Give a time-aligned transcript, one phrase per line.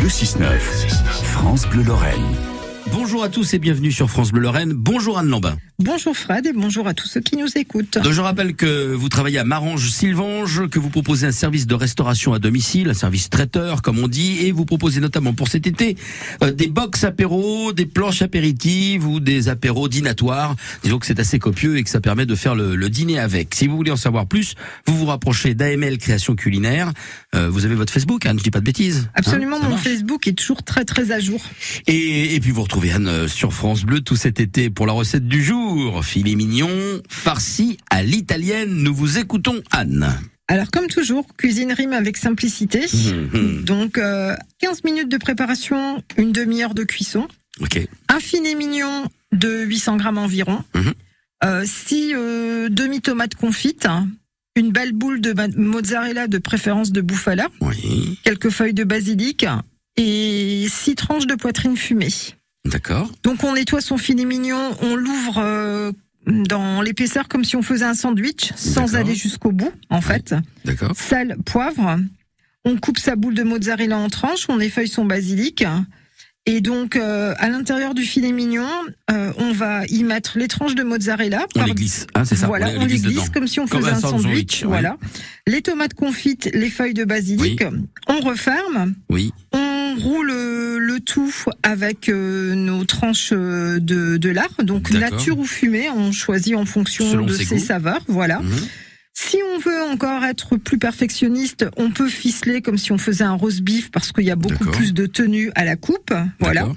[0.00, 0.58] Le 6-9,
[1.24, 2.14] France Bleu Lorraine.
[2.90, 4.72] Bonjour à tous et bienvenue sur France Bleu Lorraine.
[4.72, 5.58] Bonjour Anne Lambin.
[5.82, 7.96] Bonjour Fred et bonjour à tous ceux qui nous écoutent.
[7.96, 12.34] Donc je rappelle que vous travaillez à Marange-Sylvange, que vous proposez un service de restauration
[12.34, 15.96] à domicile, un service traiteur comme on dit, et vous proposez notamment pour cet été
[16.42, 20.54] euh, des box apéros, des planches apéritives ou des apéros dînatoires.
[20.82, 23.54] Disons que c'est assez copieux et que ça permet de faire le, le, dîner avec.
[23.54, 24.56] Si vous voulez en savoir plus,
[24.86, 26.92] vous vous rapprochez d'AML Création Culinaire.
[27.34, 29.04] Euh, vous avez votre Facebook, Anne, je dis pas de bêtises.
[29.06, 29.84] Hein, Absolument, hein, mon marche.
[29.84, 31.40] Facebook est toujours très très à jour.
[31.86, 34.92] Et, et puis vous retrouvez Anne euh, sur France Bleu tout cet été pour la
[34.92, 35.69] recette du jour.
[36.02, 36.70] Filet mignon,
[37.08, 38.82] farci à l'italienne.
[38.82, 40.08] Nous vous écoutons, Anne.
[40.48, 42.80] Alors comme toujours, cuisine rime avec simplicité.
[42.80, 43.62] Mmh.
[43.62, 47.28] Donc euh, 15 minutes de préparation, une demi-heure de cuisson.
[47.60, 47.88] Okay.
[48.08, 50.64] Un filet mignon de 800 grammes environ.
[50.74, 50.90] Mmh.
[51.44, 53.86] Euh, six euh, demi-tomates confites.
[54.56, 57.46] Une belle boule de mozzarella de préférence de bouffala.
[57.60, 58.18] Oui.
[58.24, 59.46] Quelques feuilles de basilic.
[59.96, 62.08] Et six tranches de poitrine fumée.
[62.64, 63.10] D'accord.
[63.22, 65.92] Donc on nettoie son filet mignon, on l'ouvre euh,
[66.26, 70.02] dans l'épaisseur comme si on faisait un sandwich, sans aller jusqu'au bout, en ouais.
[70.02, 70.34] fait.
[70.64, 70.92] D'accord.
[70.94, 71.98] Sel, poivre.
[72.64, 75.64] On coupe sa boule de mozzarella en tranches, on effeuille son basilic.
[76.46, 78.66] Et donc, euh, à l'intérieur du filet mignon,
[79.10, 81.46] euh, on va y mettre les tranches de mozzarella.
[81.54, 81.68] On par...
[81.68, 82.46] les glisse, hein, c'est ça.
[82.46, 84.64] Voilà, on, les, glisse, comme si on comme faisait un, sandwich.
[84.64, 84.96] voilà.
[85.46, 87.62] Les tomates confites, les feuilles de basilic.
[87.62, 87.78] Oui.
[88.08, 88.94] On referme.
[89.10, 89.32] Oui.
[89.52, 89.69] On
[90.02, 93.78] roule le tout avec euh, nos tranches de,
[94.16, 98.02] de lard, donc nature ou fumée, on choisit en fonction Selon de ses, ses, saveurs.
[98.08, 98.40] Voilà.
[98.40, 98.50] Mmh.
[99.12, 103.34] Si on veut encore être plus perfectionniste, on peut ficeler comme si on faisait un
[103.34, 106.14] roast beef parce qu'il y a beaucoup plus de tenue à la coupe.
[106.38, 106.68] Voilà.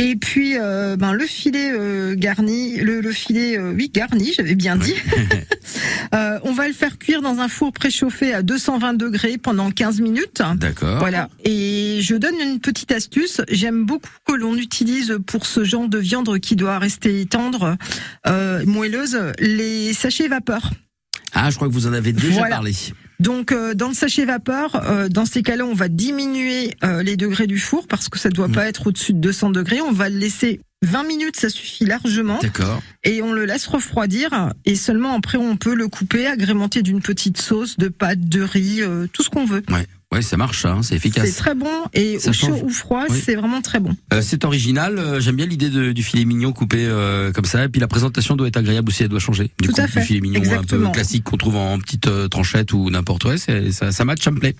[0.00, 4.54] Et puis, euh, ben, le filet euh, garni, le, le filet, euh, oui, garni, j'avais
[4.54, 4.94] bien dit.
[6.12, 10.00] Euh, on va le faire cuire dans un four préchauffé à 220 degrés pendant 15
[10.00, 10.42] minutes.
[10.56, 10.98] D'accord.
[10.98, 11.28] Voilà.
[11.44, 13.40] Et je donne une petite astuce.
[13.48, 17.76] J'aime beaucoup que l'on utilise pour ce genre de viande qui doit rester tendre,
[18.26, 20.70] euh, moelleuse, les sachets vapeur.
[21.32, 22.56] Ah, je crois que vous en avez déjà voilà.
[22.56, 22.74] parlé.
[23.20, 27.16] Donc euh, dans le sachet vapeur, euh, dans ces cas-là, on va diminuer euh, les
[27.16, 28.52] degrés du four parce que ça doit mmh.
[28.52, 29.80] pas être au-dessus de 200 degrés.
[29.82, 32.38] On va le laisser 20 minutes, ça suffit largement.
[32.40, 32.82] D'accord.
[33.04, 37.40] Et on le laisse refroidir et seulement après on peut le couper, agrémenter d'une petite
[37.40, 39.62] sauce, de pâte, de riz, euh, tout ce qu'on veut.
[39.70, 39.86] Ouais.
[40.12, 41.24] Ouais, ça marche, hein, c'est efficace.
[41.24, 43.22] C'est très bon et Ça au chaud ou froid, Oui.
[43.24, 43.94] c'est vraiment très bon.
[44.12, 47.68] Euh, c'est original, euh, j'aime bien l'idée du filet mignon coupé euh, comme ça, et
[47.68, 49.52] puis la présentation doit être agréable aussi, elle doit changer.
[49.60, 52.08] Du Tout coup, à fait, Du filet mignon un peu classique qu'on trouve en petite
[52.28, 54.56] tranchette ou n'importe où, ça, ça match, ça me plaît.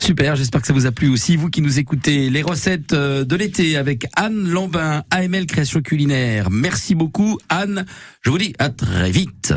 [0.00, 3.36] Super, j'espère que ça vous a plu aussi, vous qui nous écoutez, les recettes de
[3.36, 5.46] l'été avec Anne Lambin, AML
[5.82, 6.50] Culinaire.
[6.50, 7.84] Merci beaucoup Anne,
[8.22, 9.52] je vous dis à très vite.